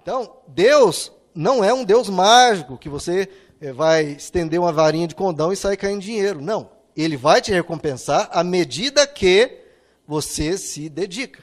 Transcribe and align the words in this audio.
Então, 0.00 0.36
Deus 0.46 1.10
não 1.34 1.62
é 1.64 1.74
um 1.74 1.84
Deus 1.84 2.08
mágico 2.08 2.78
que 2.78 2.88
você 2.88 3.28
eh, 3.60 3.72
vai 3.72 4.04
estender 4.12 4.58
uma 4.60 4.72
varinha 4.72 5.08
de 5.08 5.14
condão 5.14 5.52
e 5.52 5.56
sair 5.56 5.76
caindo 5.76 6.02
dinheiro. 6.02 6.40
Não. 6.40 6.70
Ele 6.96 7.16
vai 7.16 7.40
te 7.40 7.52
recompensar 7.52 8.28
à 8.32 8.44
medida 8.44 9.06
que 9.08 9.58
você 10.06 10.56
se 10.56 10.88
dedica. 10.88 11.42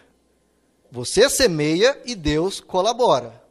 Você 0.90 1.30
semeia 1.30 2.00
e 2.06 2.16
Deus 2.16 2.62
colabora. 2.62 3.44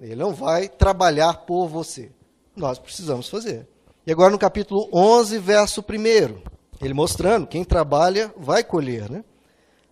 Ele 0.00 0.16
não 0.16 0.32
vai 0.32 0.66
trabalhar 0.66 1.44
por 1.44 1.68
você. 1.68 2.10
Nós 2.56 2.78
precisamos 2.78 3.28
fazer. 3.28 3.68
E 4.06 4.12
agora 4.12 4.30
no 4.30 4.38
capítulo 4.38 4.88
11, 4.90 5.38
verso 5.38 5.82
1, 5.82 6.40
ele 6.80 6.94
mostrando, 6.94 7.46
quem 7.46 7.64
trabalha 7.64 8.32
vai 8.36 8.64
colher, 8.64 9.10
né? 9.10 9.22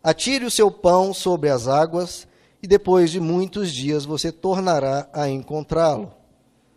Atire 0.03 0.47
o 0.47 0.51
seu 0.51 0.71
pão 0.71 1.13
sobre 1.13 1.51
as 1.51 1.69
águas 1.69 2.27
e 2.67 2.69
depois 2.69 3.13
de 3.13 3.21
muitos 3.21 3.71
dias 3.71 4.05
você 4.05 4.33
tornará 4.33 5.09
a 5.13 5.29
encontrá-lo. 5.29 6.13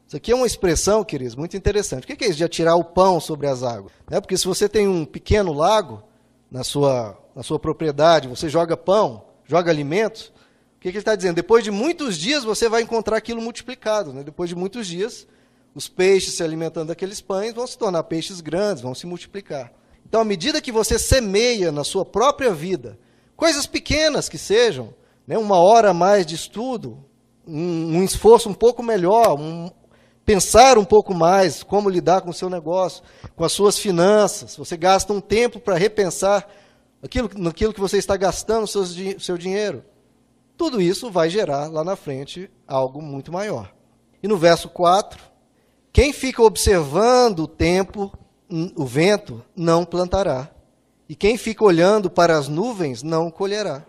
Isso 0.06 0.16
aqui 0.16 0.32
é 0.32 0.36
uma 0.36 0.46
expressão, 0.46 1.04
queridos, 1.04 1.36
muito 1.36 1.58
interessante. 1.58 2.04
O 2.04 2.08
que 2.08 2.24
é 2.24 2.28
isso 2.28 2.38
de 2.38 2.44
atirar 2.44 2.76
o 2.76 2.84
pão 2.84 3.20
sobre 3.20 3.48
as 3.48 3.64
águas? 3.64 3.92
É 4.08 4.22
porque 4.22 4.38
se 4.38 4.46
você 4.46 4.70
tem 4.70 4.88
um 4.88 5.04
pequeno 5.04 5.52
lago 5.52 6.04
na 6.52 6.64
sua, 6.64 7.18
na 7.36 7.42
sua 7.42 7.58
propriedade, 7.58 8.28
você 8.28 8.48
joga 8.48 8.78
pão, 8.78 9.26
joga 9.46 9.72
alimentos, 9.72 10.32
o 10.78 10.80
que, 10.80 10.90
é 10.90 10.92
que 10.92 10.98
ele 10.98 11.02
está 11.02 11.16
dizendo? 11.16 11.38
Depois 11.38 11.64
de 11.64 11.72
muitos 11.72 12.20
dias 12.20 12.44
você 12.44 12.70
vai 12.70 12.84
encontrar 12.84 13.18
aquilo 13.18 13.42
multiplicado. 13.42 14.14
Né? 14.14 14.22
Depois 14.22 14.48
de 14.48 14.56
muitos 14.56 14.86
dias, 14.86 15.26
os 15.74 15.88
peixes 15.88 16.36
se 16.36 16.44
alimentando 16.44 16.90
daqueles 16.90 17.20
pães 17.20 17.52
vão 17.52 17.66
se 17.66 17.80
tornar 17.80 18.04
peixes 18.04 18.42
grandes, 18.42 18.84
vão 18.84 18.94
se 18.94 19.08
multiplicar. 19.08 19.74
Então, 20.08 20.22
à 20.22 20.26
medida 20.26 20.62
que 20.62 20.72
você 20.72 21.00
semeia 21.00 21.72
na 21.72 21.84
sua 21.84 22.06
própria 22.06 22.54
vida, 22.54 23.00
coisas 23.36 23.66
pequenas 23.66 24.30
que 24.30 24.38
sejam, 24.38 24.94
né, 25.30 25.38
uma 25.38 25.58
hora 25.58 25.92
a 25.92 25.94
mais 25.94 26.26
de 26.26 26.34
estudo, 26.34 27.06
um, 27.48 27.98
um 27.98 28.04
esforço 28.04 28.50
um 28.50 28.54
pouco 28.54 28.82
melhor, 28.82 29.40
um, 29.40 29.70
pensar 30.26 30.76
um 30.76 30.84
pouco 30.84 31.14
mais 31.14 31.62
como 31.62 31.88
lidar 31.88 32.22
com 32.22 32.32
o 32.32 32.34
seu 32.34 32.50
negócio, 32.50 33.04
com 33.36 33.44
as 33.44 33.52
suas 33.52 33.78
finanças. 33.78 34.56
Você 34.56 34.76
gasta 34.76 35.14
um 35.14 35.22
tempo 35.22 35.60
para 35.60 35.78
repensar 35.78 36.50
aquilo, 37.04 37.30
naquilo 37.38 37.76
que 37.76 37.80
você 37.80 38.00
está 38.00 38.18
gastando 38.18 38.64
o 38.64 38.68
seu, 38.68 38.84
seu 39.20 39.38
dinheiro. 39.38 39.86
Tudo 40.58 40.82
isso 40.82 41.12
vai 41.12 41.30
gerar 41.30 41.68
lá 41.68 41.84
na 41.84 41.96
frente 41.96 42.50
algo 42.68 43.00
muito 43.00 43.32
maior. 43.32 43.72
E 44.24 44.28
no 44.28 44.36
verso 44.36 44.68
4, 44.68 45.22
quem 45.94 46.12
fica 46.12 46.42
observando 46.42 47.42
o 47.42 47.48
tempo, 47.48 48.12
o 48.76 48.84
vento, 48.84 49.46
não 49.56 49.86
plantará. 49.86 50.50
E 51.08 51.14
quem 51.14 51.38
fica 51.38 51.64
olhando 51.64 52.10
para 52.10 52.36
as 52.36 52.48
nuvens 52.48 53.04
não 53.04 53.30
colherá. 53.30 53.86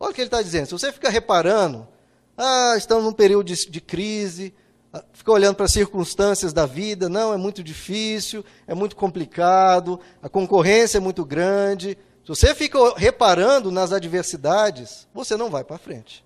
Olha 0.00 0.12
o 0.12 0.14
que 0.14 0.22
ele 0.22 0.28
está 0.28 0.40
dizendo. 0.40 0.64
Se 0.64 0.72
você 0.72 0.90
fica 0.90 1.10
reparando, 1.10 1.86
ah, 2.34 2.72
estamos 2.74 3.04
num 3.04 3.12
período 3.12 3.44
de, 3.44 3.70
de 3.70 3.80
crise, 3.82 4.54
ah, 4.90 5.04
fica 5.12 5.30
olhando 5.30 5.56
para 5.56 5.66
as 5.66 5.72
circunstâncias 5.72 6.54
da 6.54 6.64
vida, 6.64 7.06
não, 7.06 7.34
é 7.34 7.36
muito 7.36 7.62
difícil, 7.62 8.42
é 8.66 8.74
muito 8.74 8.96
complicado, 8.96 10.00
a 10.22 10.28
concorrência 10.28 10.96
é 10.96 11.00
muito 11.00 11.22
grande. 11.22 11.98
Se 12.24 12.28
você 12.28 12.54
fica 12.54 12.78
reparando 12.96 13.70
nas 13.70 13.92
adversidades, 13.92 15.06
você 15.12 15.36
não 15.36 15.50
vai 15.50 15.62
para 15.62 15.76
frente. 15.76 16.24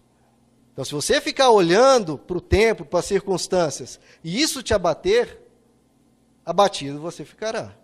Então, 0.72 0.84
se 0.84 0.92
você 0.92 1.20
ficar 1.20 1.50
olhando 1.50 2.16
para 2.16 2.38
o 2.38 2.40
tempo, 2.40 2.84
para 2.84 3.00
as 3.00 3.06
circunstâncias, 3.06 3.98
e 4.22 4.40
isso 4.40 4.62
te 4.62 4.72
abater, 4.72 5.40
abatido 6.46 7.00
você 7.00 7.24
ficará. 7.24 7.74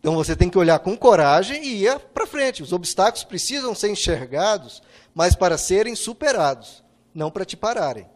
Então 0.00 0.14
você 0.14 0.36
tem 0.36 0.48
que 0.48 0.58
olhar 0.58 0.78
com 0.78 0.96
coragem 0.96 1.62
e 1.64 1.84
ir 1.84 1.98
para 1.98 2.26
frente. 2.26 2.62
Os 2.62 2.72
obstáculos 2.72 3.24
precisam 3.24 3.74
ser 3.74 3.90
enxergados, 3.90 4.82
mas 5.14 5.34
para 5.34 5.58
serem 5.58 5.96
superados, 5.96 6.84
não 7.14 7.30
para 7.30 7.44
te 7.44 7.56
pararem. 7.56 8.06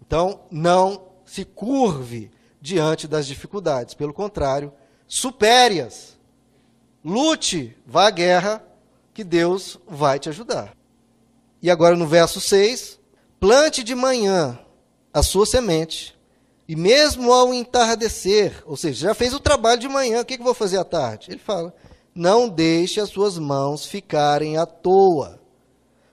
Então, 0.00 0.40
não 0.50 1.08
se 1.26 1.44
curve 1.44 2.30
diante 2.60 3.06
das 3.06 3.26
dificuldades. 3.26 3.92
Pelo 3.92 4.14
contrário, 4.14 4.72
supere-as. 5.06 6.18
Lute, 7.04 7.76
vá 7.86 8.08
à 8.08 8.10
guerra, 8.10 8.64
que 9.12 9.22
Deus 9.22 9.78
vai 9.86 10.18
te 10.18 10.28
ajudar. 10.28 10.74
E 11.60 11.70
agora 11.70 11.94
no 11.94 12.06
verso 12.06 12.40
6: 12.40 12.98
plante 13.38 13.84
de 13.84 13.94
manhã 13.94 14.58
a 15.12 15.22
sua 15.22 15.44
semente, 15.44 16.17
e 16.68 16.76
mesmo 16.76 17.32
ao 17.32 17.54
entardecer, 17.54 18.62
ou 18.66 18.76
seja, 18.76 19.08
já 19.08 19.14
fez 19.14 19.32
o 19.32 19.40
trabalho 19.40 19.80
de 19.80 19.88
manhã, 19.88 20.20
o 20.20 20.24
que, 20.24 20.36
que 20.36 20.44
vou 20.44 20.52
fazer 20.52 20.76
à 20.76 20.84
tarde? 20.84 21.30
Ele 21.30 21.40
fala: 21.40 21.74
não 22.14 22.46
deixe 22.46 23.00
as 23.00 23.08
suas 23.08 23.38
mãos 23.38 23.86
ficarem 23.86 24.58
à 24.58 24.66
toa, 24.66 25.40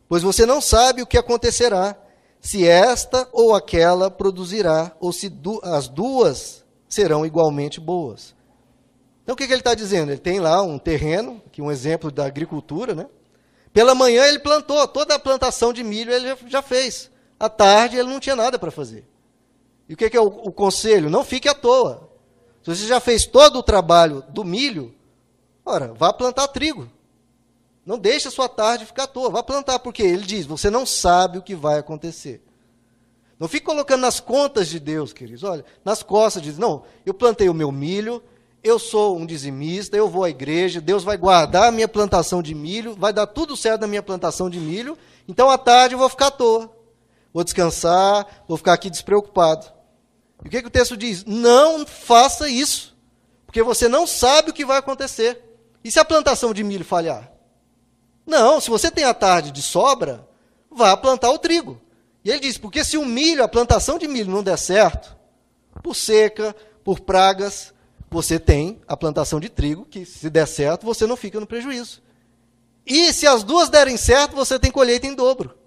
pois 0.08 0.24
você 0.24 0.46
não 0.46 0.62
sabe 0.62 1.02
o 1.02 1.06
que 1.06 1.18
acontecerá, 1.18 1.98
se 2.40 2.66
esta 2.66 3.28
ou 3.34 3.54
aquela 3.54 4.10
produzirá, 4.10 4.96
ou 5.02 5.12
se 5.12 5.28
du 5.28 5.60
as 5.62 5.90
duas 5.90 6.64
serão 6.88 7.26
igualmente 7.26 7.82
boas. 7.82 8.34
Então 9.24 9.34
o 9.34 9.36
que, 9.36 9.48
que 9.48 9.52
ele 9.52 9.60
está 9.60 9.74
dizendo? 9.74 10.12
Ele 10.12 10.22
tem 10.22 10.40
lá 10.40 10.62
um 10.62 10.80
terreno, 10.80 11.42
aqui 11.48 11.62
um 11.62 11.72
exemplo 11.72 12.10
da 12.10 12.26
agricultura, 12.26 12.96
né? 12.96 13.08
Pela 13.74 13.94
manhã 13.94 14.24
ele 14.26 14.40
plantou, 14.40 14.88
toda 14.88 15.16
a 15.16 15.20
plantação 15.20 15.74
de 15.74 15.84
milho 15.84 16.14
ele 16.14 16.34
já 16.48 16.62
fez. 16.62 17.12
À 17.38 17.50
tarde 17.50 17.98
ele 17.98 18.08
não 18.08 18.22
tinha 18.22 18.38
nada 18.38 18.58
para 18.58 18.72
fazer. 18.72 19.06
E 19.88 19.94
o 19.94 19.98
que, 19.98 20.10
que 20.10 20.18
é 20.18 20.22
o, 20.22 20.28
o, 20.28 20.52
conselho? 20.52 21.10
Não 21.10 21.24
fique 21.24 21.48
à 21.48 21.54
toa. 21.54 22.10
Se 22.64 22.76
você 22.76 22.88
já 22.88 23.00
fez 23.00 23.26
todo 23.26 23.60
o 23.60 23.64
trabalho 23.64 24.24
do 24.30 24.44
milho, 24.44 24.94
ora, 25.64 25.94
vá 25.94 26.12
plantar 26.12 26.48
trigo. 26.48 26.90
Não 27.86 28.00
deixe 28.00 28.28
a 28.28 28.32
sua 28.32 28.50
tarde 28.50 28.86
ficar 28.86 29.04
à 29.04 29.08
toa. 29.08 29.30
Vá 29.30 29.44
plantar, 29.44 29.80
porque 29.80 30.02
ele 30.02 30.24
diz: 30.24 30.46
você 30.46 30.70
não 30.70 30.86
sabe 30.86 31.38
o 31.38 31.44
que 31.44 31.54
vai 31.54 31.78
acontecer. 31.78 32.44
Não 33.40 33.48
fique 33.48 33.66
colocando 33.66 34.02
nas 34.02 34.20
contas 34.20 34.68
de 34.68 34.80
Deus, 34.80 35.14
queridos. 35.14 35.44
Olha, 35.44 35.64
nas 35.84 36.02
costas, 36.02 36.42
diz: 36.42 36.58
não, 36.58 36.84
eu 37.06 37.14
plantei 37.14 37.48
o 37.48 37.54
meu 37.54 37.72
milho, 37.72 38.24
eu 38.64 38.80
sou 38.80 39.16
um 39.16 39.26
dizimista, 39.26 39.96
eu 39.96 40.10
vou 40.10 40.24
à 40.24 40.30
igreja, 40.32 40.82
Deus 40.82 41.04
vai 41.04 41.18
guardar 41.18 41.68
a 41.68 41.72
minha 41.72 41.88
plantação 41.88 42.42
de 42.42 42.56
milho, 42.56 42.96
vai 42.96 43.14
dar 43.14 43.28
tudo 43.28 43.56
certo 43.56 43.82
na 43.82 43.88
minha 43.88 44.02
plantação 44.02 44.50
de 44.50 44.60
milho, 44.60 44.98
então 45.28 45.52
à 45.52 45.58
tarde 45.58 45.94
eu 45.94 46.00
vou 46.00 46.10
ficar 46.10 46.28
à 46.28 46.32
toa. 46.32 46.76
Vou 47.32 47.44
descansar, 47.44 48.26
vou 48.48 48.58
ficar 48.58 48.74
aqui 48.74 48.90
despreocupado. 48.90 49.75
E 50.46 50.48
o 50.48 50.52
que, 50.52 50.62
que 50.62 50.68
o 50.68 50.72
texto 50.72 50.96
diz? 50.96 51.26
Não 51.26 51.88
faça 51.88 52.48
isso, 52.48 52.96
porque 53.48 53.64
você 53.64 53.88
não 53.88 54.06
sabe 54.06 54.52
o 54.52 54.54
que 54.54 54.64
vai 54.64 54.78
acontecer. 54.78 55.42
E 55.84 55.90
se 55.92 56.00
a 56.00 56.06
plantação 56.06 56.54
de 56.54 56.64
milho 56.64 56.86
falhar? 56.86 57.32
Não, 58.28 58.62
se 58.62 58.70
você 58.70 58.92
tem 58.92 59.06
a 59.06 59.14
tarde 59.14 59.52
de 59.52 59.64
sobra, 59.64 60.28
vá 60.70 60.96
plantar 60.96 61.32
o 61.32 61.40
trigo. 61.40 61.82
E 62.24 62.30
ele 62.30 62.42
diz: 62.42 62.60
porque 62.60 62.84
se 62.84 62.96
o 62.96 63.04
milho, 63.04 63.44
a 63.44 63.48
plantação 63.48 63.98
de 63.98 64.08
milho 64.08 64.32
não 64.32 64.44
der 64.44 64.58
certo, 64.58 65.18
por 65.82 65.96
seca, 65.96 66.56
por 66.84 67.00
pragas, 67.00 67.74
você 68.08 68.40
tem 68.40 68.80
a 68.88 68.96
plantação 68.96 69.40
de 69.40 69.50
trigo, 69.50 69.84
que 69.84 70.06
se 70.06 70.30
der 70.30 70.48
certo, 70.48 70.86
você 70.86 71.08
não 71.08 71.18
fica 71.18 71.40
no 71.40 71.48
prejuízo. 71.48 72.04
E 72.86 73.12
se 73.12 73.26
as 73.26 73.44
duas 73.44 73.68
derem 73.68 73.98
certo, 73.98 74.36
você 74.36 74.60
tem 74.60 74.70
colheita 74.70 75.08
em 75.08 75.16
dobro. 75.16 75.58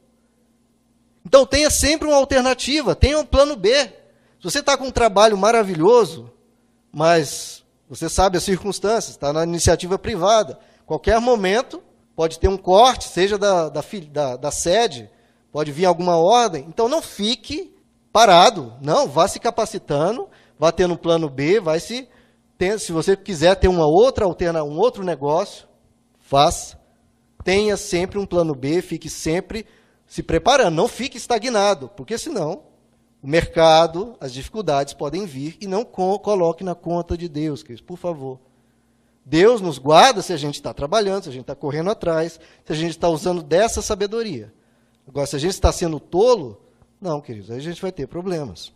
Então 1.26 1.44
tenha 1.44 1.68
sempre 1.68 2.06
uma 2.06 2.16
alternativa, 2.16 2.94
tenha 2.94 3.18
um 3.18 3.26
plano 3.26 3.56
B. 3.56 3.92
Se 4.38 4.44
você 4.44 4.60
está 4.60 4.76
com 4.76 4.84
um 4.84 4.90
trabalho 4.90 5.36
maravilhoso, 5.36 6.30
mas 6.92 7.64
você 7.88 8.08
sabe 8.08 8.36
as 8.36 8.44
circunstâncias, 8.44 9.10
está 9.10 9.32
na 9.32 9.42
iniciativa 9.42 9.98
privada, 9.98 10.58
qualquer 10.86 11.20
momento 11.20 11.82
pode 12.14 12.38
ter 12.38 12.48
um 12.48 12.56
corte, 12.56 13.08
seja 13.08 13.36
da, 13.36 13.68
da, 13.68 13.82
da, 14.12 14.36
da 14.36 14.50
sede, 14.50 15.10
pode 15.50 15.72
vir 15.72 15.86
alguma 15.86 16.16
ordem. 16.16 16.64
Então 16.68 16.88
não 16.88 17.02
fique 17.02 17.74
parado, 18.12 18.72
não, 18.80 19.08
vá 19.08 19.26
se 19.26 19.40
capacitando, 19.40 20.28
vá 20.56 20.70
tendo 20.70 20.94
um 20.94 20.96
plano 20.96 21.28
B, 21.28 21.60
vai 21.60 21.80
se 21.80 22.08
se 22.80 22.90
você 22.90 23.16
quiser 23.16 23.54
ter 23.54 23.68
uma 23.68 23.86
outra 23.86 24.24
alternativa, 24.24 24.68
um 24.68 24.78
outro 24.78 25.04
negócio, 25.04 25.68
faça. 26.18 26.76
Tenha 27.44 27.76
sempre 27.76 28.18
um 28.18 28.26
plano 28.26 28.52
B, 28.52 28.82
fique 28.82 29.08
sempre 29.08 29.64
se 30.08 30.24
preparando, 30.24 30.74
não 30.74 30.88
fique 30.88 31.16
estagnado, 31.16 31.88
porque 31.96 32.18
senão 32.18 32.64
o 33.22 33.26
mercado, 33.26 34.16
as 34.20 34.32
dificuldades 34.32 34.94
podem 34.94 35.26
vir 35.26 35.56
e 35.60 35.66
não 35.66 35.84
coloque 35.84 36.62
na 36.62 36.74
conta 36.74 37.16
de 37.16 37.28
Deus, 37.28 37.62
queridos, 37.62 37.82
por 37.82 37.98
favor. 37.98 38.38
Deus 39.24 39.60
nos 39.60 39.76
guarda 39.76 40.22
se 40.22 40.32
a 40.32 40.36
gente 40.36 40.54
está 40.54 40.72
trabalhando, 40.72 41.24
se 41.24 41.28
a 41.28 41.32
gente 41.32 41.42
está 41.42 41.54
correndo 41.54 41.90
atrás, 41.90 42.40
se 42.64 42.72
a 42.72 42.76
gente 42.76 42.92
está 42.92 43.08
usando 43.08 43.42
dessa 43.42 43.82
sabedoria. 43.82 44.52
Agora, 45.06 45.26
se 45.26 45.36
a 45.36 45.38
gente 45.38 45.52
está 45.52 45.72
sendo 45.72 45.98
tolo, 45.98 46.60
não, 47.00 47.20
queridos, 47.20 47.50
aí 47.50 47.58
a 47.58 47.62
gente 47.62 47.82
vai 47.82 47.92
ter 47.92 48.06
problemas. 48.06 48.72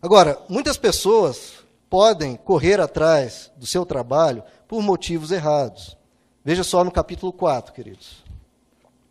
Agora, 0.00 0.40
muitas 0.48 0.76
pessoas 0.76 1.54
podem 1.90 2.36
correr 2.36 2.80
atrás 2.80 3.50
do 3.56 3.66
seu 3.66 3.84
trabalho 3.84 4.42
por 4.66 4.82
motivos 4.82 5.30
errados. 5.30 5.96
Veja 6.44 6.64
só 6.64 6.82
no 6.82 6.90
capítulo 6.90 7.32
4, 7.32 7.72
queridos. 7.72 8.24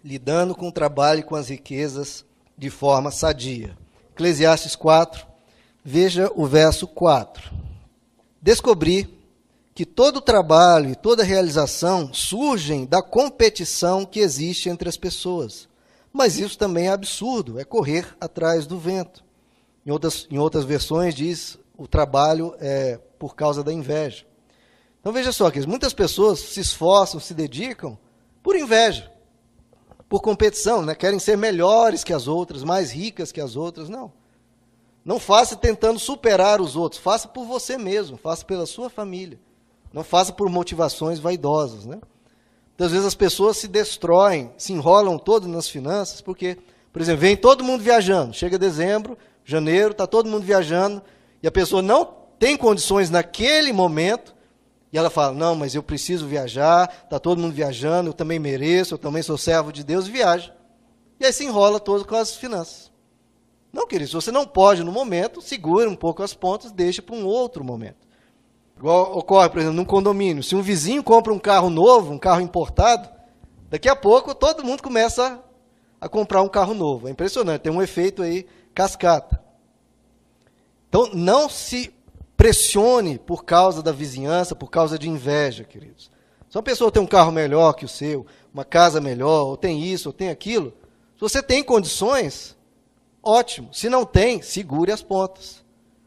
Lidando 0.03 0.55
com 0.55 0.69
o 0.69 0.71
trabalho 0.71 1.19
e 1.19 1.23
com 1.23 1.35
as 1.35 1.49
riquezas 1.49 2.25
de 2.57 2.69
forma 2.69 3.11
sadia. 3.11 3.77
Eclesiastes 4.17 4.75
4, 4.75 5.27
veja 5.85 6.31
o 6.35 6.47
verso 6.47 6.87
4. 6.87 7.51
Descobri 8.41 9.07
que 9.75 9.85
todo 9.85 10.19
trabalho 10.19 10.89
e 10.89 10.95
toda 10.95 11.23
realização 11.23 12.11
surgem 12.11 12.83
da 12.83 12.99
competição 12.99 14.03
que 14.03 14.19
existe 14.19 14.69
entre 14.69 14.89
as 14.89 14.97
pessoas. 14.97 15.69
Mas 16.11 16.39
isso 16.39 16.57
também 16.57 16.87
é 16.87 16.91
absurdo, 16.91 17.59
é 17.59 17.63
correr 17.63 18.07
atrás 18.19 18.65
do 18.65 18.79
vento. 18.79 19.23
Em 19.85 19.91
outras, 19.91 20.27
em 20.31 20.39
outras 20.39 20.65
versões 20.65 21.13
diz 21.13 21.59
o 21.77 21.87
trabalho 21.87 22.55
é 22.59 22.99
por 23.19 23.35
causa 23.35 23.63
da 23.63 23.71
inveja. 23.71 24.25
Então 24.99 25.13
veja 25.13 25.31
só 25.31 25.51
que 25.51 25.63
muitas 25.67 25.93
pessoas 25.93 26.39
se 26.39 26.59
esforçam, 26.59 27.19
se 27.19 27.35
dedicam 27.35 27.99
por 28.41 28.55
inveja, 28.55 29.11
por 30.09 30.21
competição, 30.21 30.81
né? 30.81 30.95
querem 30.95 31.19
ser 31.19 31.37
melhores 31.37 32.03
que 32.03 32.13
as 32.13 32.27
outras, 32.27 32.63
mais 32.63 32.91
ricas 32.91 33.31
que 33.31 33.41
as 33.41 33.55
outras. 33.55 33.89
Não. 33.89 34.11
Não 35.03 35.19
faça 35.19 35.55
tentando 35.55 35.99
superar 35.99 36.59
os 36.59 36.75
outros, 36.75 37.01
faça 37.01 37.27
por 37.27 37.45
você 37.45 37.77
mesmo, 37.77 38.17
faça 38.17 38.43
pela 38.43 38.65
sua 38.65 38.89
família. 38.89 39.39
Não 39.93 40.03
faça 40.03 40.33
por 40.33 40.49
motivações 40.49 41.19
vaidosas. 41.19 41.85
Né? 41.85 41.99
Muitas 42.69 42.91
vezes 42.91 43.07
as 43.07 43.15
pessoas 43.15 43.57
se 43.57 43.67
destroem, 43.67 44.51
se 44.57 44.73
enrolam 44.73 45.17
todas 45.17 45.49
nas 45.49 45.69
finanças, 45.69 46.21
porque, 46.21 46.57
por 46.91 47.01
exemplo, 47.01 47.21
vem 47.21 47.35
todo 47.35 47.63
mundo 47.63 47.83
viajando, 47.83 48.33
chega 48.33 48.57
dezembro, 48.57 49.17
janeiro, 49.43 49.91
está 49.91 50.05
todo 50.05 50.29
mundo 50.29 50.43
viajando, 50.43 51.01
e 51.41 51.47
a 51.47 51.51
pessoa 51.51 51.81
não 51.81 52.05
tem 52.37 52.55
condições 52.55 53.09
naquele 53.09 53.73
momento, 53.73 54.35
e 54.91 54.97
ela 54.97 55.09
fala: 55.09 55.33
Não, 55.33 55.55
mas 55.55 55.75
eu 55.75 55.83
preciso 55.83 56.27
viajar, 56.27 56.91
está 57.03 57.19
todo 57.19 57.39
mundo 57.39 57.53
viajando, 57.53 58.09
eu 58.09 58.13
também 58.13 58.39
mereço, 58.39 58.93
eu 58.93 58.97
também 58.97 59.21
sou 59.21 59.37
servo 59.37 59.71
de 59.71 59.83
Deus, 59.83 60.07
viaja. 60.07 60.53
E 61.19 61.25
aí 61.25 61.33
se 61.33 61.43
enrola 61.43 61.79
todo 61.79 62.05
com 62.05 62.15
as 62.15 62.35
finanças. 62.35 62.91
Não, 63.73 63.87
querido, 63.87 64.09
se 64.09 64.15
você 64.15 64.31
não 64.31 64.45
pode 64.45 64.83
no 64.83 64.91
momento, 64.91 65.41
segura 65.41 65.89
um 65.89 65.95
pouco 65.95 66.23
as 66.23 66.33
pontas, 66.33 66.71
deixa 66.71 67.01
para 67.01 67.15
um 67.15 67.25
outro 67.25 67.63
momento. 67.63 68.07
Igual 68.77 69.17
ocorre, 69.17 69.49
por 69.49 69.59
exemplo, 69.59 69.75
num 69.75 69.85
condomínio. 69.85 70.43
Se 70.43 70.55
um 70.55 70.61
vizinho 70.61 71.03
compra 71.03 71.33
um 71.33 71.39
carro 71.39 71.69
novo, 71.69 72.13
um 72.13 72.19
carro 72.19 72.41
importado, 72.41 73.09
daqui 73.69 73.89
a 73.89 73.95
pouco 73.95 74.35
todo 74.35 74.63
mundo 74.63 74.83
começa 74.83 75.43
a 75.99 76.07
comprar 76.07 76.41
um 76.43 76.47
carro 76.47 76.73
novo. 76.73 77.07
É 77.07 77.11
impressionante, 77.11 77.61
tem 77.61 77.71
um 77.71 77.81
efeito 77.81 78.21
aí 78.21 78.45
cascata. 78.73 79.43
Então, 80.87 81.09
não 81.13 81.49
se 81.49 81.93
pressione 82.37 83.17
por 83.17 83.43
causa 83.43 83.81
da 83.81 83.91
vizinhança, 83.91 84.55
por 84.55 84.69
causa 84.69 84.97
de 84.97 85.09
inveja, 85.09 85.63
queridos. 85.63 86.11
Se 86.47 86.55
uma 86.55 86.63
pessoa 86.63 86.91
tem 86.91 87.01
um 87.01 87.07
carro 87.07 87.31
melhor 87.31 87.73
que 87.73 87.83
o 87.83 87.89
seu, 87.89 88.25
uma 88.53 88.63
casa 88.63 89.01
melhor, 89.01 89.47
ou 89.47 89.57
tem 89.57 89.83
isso, 89.83 90.09
ou 90.09 90.13
tem 90.13 90.29
aquilo, 90.29 90.71
se 91.15 91.21
você 91.21 91.41
tem 91.41 91.63
condições, 91.63 92.55
ótimo. 93.23 93.73
Se 93.73 93.89
não 93.89 94.05
tem, 94.05 94.41
segure 94.41 94.91
as 94.91 95.01
pontas. 95.01 95.65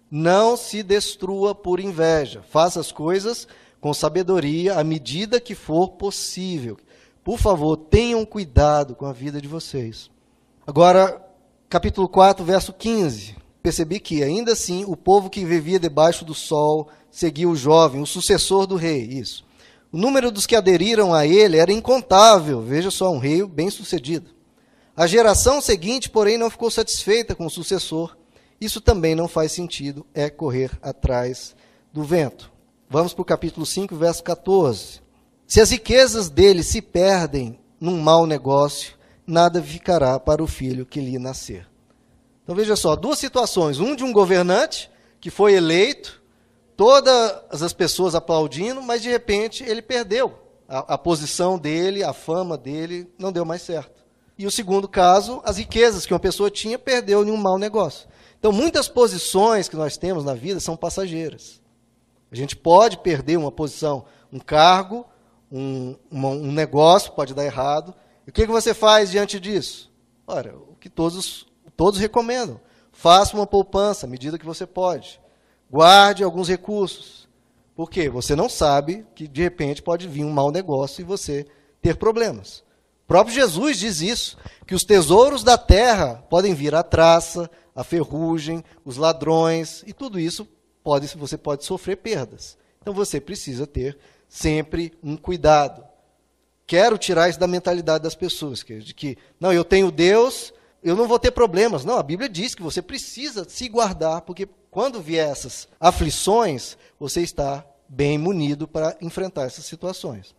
Não 0.09 0.57
se 0.57 0.83
destrua 0.83 1.55
por 1.55 1.81
inveja. 1.81 2.43
Faça 2.49 2.81
as 2.81 2.93
coisas 2.93 3.47
com 3.81 3.93
sabedoria 3.93 4.79
à 4.79 4.85
medida 4.85 5.41
que 5.41 5.55
for 5.55 5.91
possível. 5.91 6.79
Por 7.25 7.39
favor, 7.39 7.77
tenham 7.77 8.25
cuidado 8.25 8.95
com 8.95 9.05
a 9.05 9.13
vida 9.13 9.41
de 9.41 9.49
vocês. 9.49 10.11
Agora, 10.67 11.21
capítulo 11.69 12.09
4, 12.09 12.45
verso 12.45 12.73
15. 12.73 13.40
Percebi 13.63 14.01
que, 14.01 14.23
ainda 14.23 14.53
assim, 14.53 14.85
o 14.87 14.97
povo 14.97 15.29
que 15.29 15.45
vivia 15.45 15.79
debaixo 15.79 16.25
do 16.25 16.35
sol 16.35 16.89
seguia 17.11 17.49
o 17.49 17.57
jovem, 17.57 18.01
o 18.01 18.07
sucessor 18.07 18.67
do 18.67 18.77
rei. 18.77 19.03
Isso. 19.03 19.45
O 19.93 19.99
número 19.99 20.31
dos 20.31 20.47
que 20.47 20.57
aderiram 20.57 21.13
a 21.13 21.27
ele 21.27 21.57
era 21.57 21.73
incontável. 21.73 22.63
Veja 22.63 22.91
só, 22.91 23.11
um 23.11 23.19
rei 23.19 23.45
bem-sucedido. 23.45 24.31
A 24.97 25.07
geração 25.07 25.61
seguinte, 25.61 26.09
porém, 26.09 26.39
não 26.39 26.51
ficou 26.51 26.71
satisfeita 26.71 27.35
com 27.35 27.47
o 27.47 27.51
sucessor 27.51 28.17
isso 28.61 28.79
também 28.79 29.15
não 29.15 29.27
faz 29.27 29.53
sentido, 29.53 30.05
é 30.13 30.29
correr 30.29 30.71
atrás 30.83 31.57
do 31.91 32.05
vento. 32.05 32.53
Vamos 32.91 33.15
para 33.15 33.23
o 33.23 33.25
capítulo 33.25 33.65
5, 33.65 33.97
verso 33.97 34.23
14. 34.23 35.01
Se 35.47 35.63
as 35.63 35.71
riquezas 35.71 36.29
dele 36.29 36.63
se 36.63 36.83
perdem 36.83 37.59
num 37.81 37.99
mau 37.99 38.27
negócio, 38.27 38.97
nada 39.27 39.63
ficará 39.63 40.21
para 40.21 40.43
o 40.43 40.47
filho 40.47 40.85
que 40.85 41.01
lhe 41.01 41.19
nascer. 41.19 41.67
Então 42.51 42.57
veja 42.57 42.75
só, 42.75 42.97
duas 42.97 43.17
situações. 43.17 43.79
Um 43.79 43.95
de 43.95 44.03
um 44.03 44.13
governante 44.13 44.91
que 45.21 45.31
foi 45.31 45.55
eleito, 45.55 46.21
todas 46.77 47.63
as 47.63 47.73
pessoas 47.73 48.13
aplaudindo, 48.13 48.83
mas 48.83 49.01
de 49.01 49.09
repente 49.09 49.63
ele 49.63 49.81
perdeu. 49.81 50.37
A, 50.69 50.95
a 50.95 50.99
posição 50.99 51.57
dele, 51.57 52.03
a 52.03 52.13
fama 52.13 52.59
dele, 52.59 53.09
não 53.17 53.31
deu 53.31 53.45
mais 53.45 53.63
certo. 53.63 54.05
E 54.37 54.49
o 54.49 54.51
segundo 54.51 54.89
caso, 54.89 55.41
as 55.45 55.59
riquezas 55.59 56.05
que 56.05 56.13
uma 56.13 56.19
pessoa 56.19 56.51
tinha, 56.51 56.77
perdeu 56.77 57.25
em 57.25 57.31
um 57.31 57.37
mau 57.37 57.57
negócio. 57.57 58.09
Então, 58.37 58.51
muitas 58.51 58.89
posições 58.89 59.69
que 59.69 59.77
nós 59.77 59.97
temos 59.97 60.25
na 60.25 60.35
vida 60.35 60.59
são 60.59 60.77
passageiras. 60.77 61.61
A 62.33 62.35
gente 62.35 62.57
pode 62.57 62.99
perder 62.99 63.37
uma 63.37 63.53
posição, 63.53 64.07
um 64.33 64.41
cargo, 64.41 65.07
um, 65.53 65.95
um 66.11 66.51
negócio, 66.51 67.13
pode 67.13 67.33
dar 67.33 67.45
errado. 67.45 67.95
E 68.27 68.31
o 68.31 68.33
que, 68.33 68.45
que 68.45 68.53
você 68.53 68.75
faz 68.75 69.09
diante 69.09 69.39
disso? 69.39 69.89
Ora, 70.27 70.57
o 70.57 70.75
que 70.75 70.91
todos, 70.91 71.47
todos 71.81 71.99
recomendam. 71.99 72.61
Faça 72.93 73.35
uma 73.35 73.47
poupança 73.47 74.05
à 74.05 74.09
medida 74.09 74.39
que 74.39 74.45
você 74.45 74.67
pode. 74.67 75.19
Guarde 75.71 76.23
alguns 76.23 76.47
recursos. 76.47 77.27
Por 77.75 77.91
quê? 77.91 78.11
Você 78.11 78.37
não 78.37 78.51
sabe 78.51 79.07
que 79.15 79.27
de 79.27 79.41
repente 79.41 79.81
pode 79.81 80.07
vir 80.07 80.23
um 80.23 80.31
mau 80.31 80.51
negócio 80.51 81.01
e 81.01 81.05
você 81.05 81.47
ter 81.81 81.97
problemas. 81.97 82.59
O 82.59 83.09
próprio 83.09 83.35
Jesus 83.35 83.79
diz 83.79 84.03
isso, 84.03 84.37
que 84.67 84.75
os 84.75 84.85
tesouros 84.85 85.43
da 85.43 85.57
terra 85.57 86.23
podem 86.29 86.53
vir 86.53 86.75
a 86.75 86.83
traça, 86.83 87.51
a 87.75 87.83
ferrugem, 87.83 88.63
os 88.85 88.99
ladrões, 88.99 89.83
e 89.87 89.95
tudo 89.95 90.21
isso 90.21 90.47
pode, 90.85 91.07
você 91.17 91.39
pode 91.39 91.65
sofrer 91.65 91.97
perdas. 91.97 92.59
Então 92.83 92.93
você 92.93 93.19
precisa 93.19 93.67
ter 93.67 93.97
sempre 94.29 94.93
um 95.03 95.17
cuidado. 95.17 95.83
Quero 96.67 96.99
tirar 96.99 97.31
isso 97.31 97.41
da 97.41 97.47
mentalidade 97.47 98.05
das 98.05 98.15
pessoas, 98.15 98.59
de 98.59 98.93
que, 98.93 99.17
não, 99.41 99.51
eu 99.51 99.65
tenho 99.65 99.91
Deus, 99.91 100.53
eu 100.83 100.97
não 100.97 101.07
vou 101.07 101.19
ter 101.19 101.31
problemas. 101.31 101.85
Não, 101.85 101.99
a 101.99 102.03
Bíblia 102.03 102.29
diz 102.29 102.55
que 102.55 102.63
você 102.63 102.81
precisa 102.81 103.47
se 103.49 103.69
guardar, 103.69 104.23
porque 104.23 104.49
quando 104.71 105.01
vier 105.01 105.29
essas 105.29 105.69
aflições, 105.79 106.77
você 106.99 107.21
está 107.23 107.65
bem 107.89 108.17
munido 108.17 108.69
para 108.69 108.97
enfrentar 109.01 109.45
essas 109.45 109.65
situações. 109.65 110.35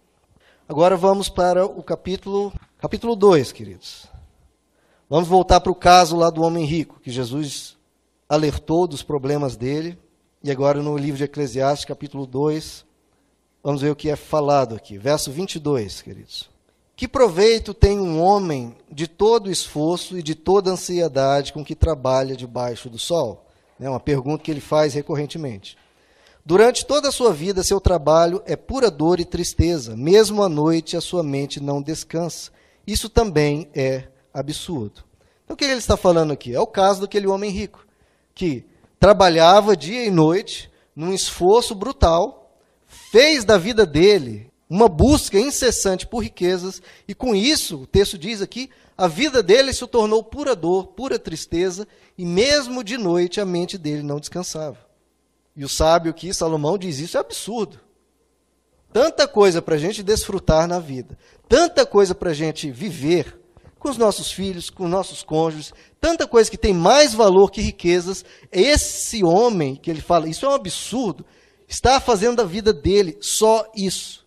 Agora 0.67 0.95
vamos 0.95 1.27
para 1.27 1.65
o 1.65 1.83
capítulo 1.83 2.53
capítulo 2.79 3.15
2, 3.15 3.51
queridos. 3.51 4.07
Vamos 5.09 5.27
voltar 5.27 5.59
para 5.59 5.71
o 5.71 5.75
caso 5.75 6.15
lá 6.15 6.29
do 6.29 6.41
homem 6.41 6.65
rico, 6.65 6.99
que 7.01 7.11
Jesus 7.11 7.77
alertou 8.27 8.87
dos 8.87 9.03
problemas 9.03 9.57
dele. 9.57 9.99
E 10.41 10.49
agora 10.49 10.81
no 10.81 10.97
livro 10.97 11.17
de 11.17 11.25
Eclesiastes, 11.25 11.85
capítulo 11.85 12.25
2, 12.25 12.85
vamos 13.61 13.81
ver 13.81 13.91
o 13.91 13.95
que 13.95 14.09
é 14.09 14.15
falado 14.15 14.73
aqui. 14.73 14.97
Verso 14.97 15.29
22, 15.29 16.01
queridos. 16.01 16.50
Que 17.01 17.07
proveito 17.07 17.73
tem 17.73 17.99
um 17.99 18.21
homem 18.21 18.75
de 18.87 19.07
todo 19.07 19.49
esforço 19.49 20.19
e 20.19 20.21
de 20.21 20.35
toda 20.35 20.69
ansiedade 20.69 21.51
com 21.51 21.65
que 21.65 21.73
trabalha 21.73 22.35
debaixo 22.35 22.91
do 22.91 22.99
sol? 22.99 23.43
É 23.79 23.89
uma 23.89 23.99
pergunta 23.99 24.43
que 24.43 24.51
ele 24.51 24.61
faz 24.61 24.93
recorrentemente. 24.93 25.75
Durante 26.45 26.85
toda 26.85 27.09
a 27.09 27.11
sua 27.11 27.33
vida, 27.33 27.63
seu 27.63 27.81
trabalho 27.81 28.43
é 28.45 28.55
pura 28.55 28.91
dor 28.91 29.19
e 29.19 29.25
tristeza. 29.25 29.97
Mesmo 29.97 30.43
à 30.43 30.47
noite, 30.47 30.95
a 30.95 31.01
sua 31.01 31.23
mente 31.23 31.59
não 31.59 31.81
descansa. 31.81 32.51
Isso 32.85 33.09
também 33.09 33.67
é 33.73 34.03
absurdo. 34.31 35.03
Então 35.43 35.55
o 35.55 35.57
que 35.57 35.65
ele 35.65 35.79
está 35.79 35.97
falando 35.97 36.31
aqui? 36.31 36.53
É 36.53 36.59
o 36.59 36.67
caso 36.67 37.01
daquele 37.01 37.25
homem 37.25 37.49
rico, 37.49 37.83
que 38.35 38.63
trabalhava 38.99 39.75
dia 39.75 40.05
e 40.05 40.11
noite, 40.11 40.69
num 40.95 41.11
esforço 41.11 41.73
brutal, 41.73 42.53
fez 42.85 43.43
da 43.43 43.57
vida 43.57 43.87
dele 43.87 44.50
uma 44.71 44.87
busca 44.87 45.37
incessante 45.37 46.07
por 46.07 46.23
riquezas, 46.23 46.81
e 47.05 47.13
com 47.13 47.35
isso, 47.35 47.81
o 47.81 47.85
texto 47.85 48.17
diz 48.17 48.41
aqui, 48.41 48.69
a 48.97 49.05
vida 49.05 49.43
dele 49.43 49.73
se 49.73 49.85
tornou 49.85 50.23
pura 50.23 50.55
dor, 50.55 50.87
pura 50.87 51.19
tristeza, 51.19 51.85
e 52.17 52.23
mesmo 52.23 52.81
de 52.81 52.97
noite 52.97 53.41
a 53.41 53.45
mente 53.45 53.77
dele 53.77 54.01
não 54.01 54.17
descansava. 54.17 54.77
E 55.57 55.65
o 55.65 55.69
sábio 55.69 56.09
aqui, 56.09 56.33
Salomão, 56.33 56.77
diz 56.77 56.99
isso 56.99 57.17
é 57.17 57.19
absurdo. 57.19 57.81
Tanta 58.93 59.27
coisa 59.27 59.61
para 59.61 59.75
a 59.75 59.77
gente 59.77 60.01
desfrutar 60.01 60.65
na 60.69 60.79
vida, 60.79 61.17
tanta 61.49 61.85
coisa 61.85 62.15
para 62.15 62.29
a 62.29 62.33
gente 62.33 62.71
viver, 62.71 63.37
com 63.77 63.89
os 63.89 63.97
nossos 63.97 64.31
filhos, 64.31 64.69
com 64.69 64.85
os 64.85 64.89
nossos 64.89 65.21
cônjuges, 65.21 65.73
tanta 65.99 66.25
coisa 66.25 66.49
que 66.49 66.57
tem 66.57 66.73
mais 66.73 67.13
valor 67.13 67.51
que 67.51 67.59
riquezas. 67.59 68.23
Esse 68.49 69.21
homem 69.21 69.75
que 69.75 69.91
ele 69.91 69.99
fala, 69.99 70.29
isso 70.29 70.45
é 70.45 70.49
um 70.49 70.53
absurdo, 70.53 71.25
está 71.67 71.99
fazendo 71.99 72.37
da 72.37 72.45
vida 72.45 72.71
dele 72.71 73.17
só 73.19 73.69
isso. 73.75 74.20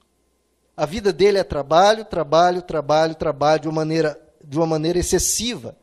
A 0.76 0.86
vida 0.86 1.12
dele 1.12 1.38
é 1.38 1.44
trabalho, 1.44 2.04
trabalho, 2.04 2.60
trabalho, 2.60 3.14
trabalho 3.14 3.62
de 3.62 3.68
uma 3.68 3.74
maneira, 3.76 4.20
de 4.44 4.58
uma 4.58 4.66
maneira 4.66 4.98
excessiva, 4.98 5.76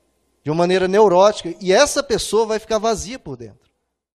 de 0.44 0.52
uma 0.52 0.58
maneira 0.58 0.88
neurótica, 0.88 1.56
e 1.62 1.72
essa 1.72 2.04
pessoa 2.04 2.46
vai 2.46 2.60
ficar 2.60 2.78
vazia 2.78 3.18
por 3.18 3.38
dentro. 3.38 3.71